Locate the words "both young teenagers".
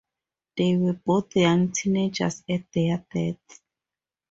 0.93-2.43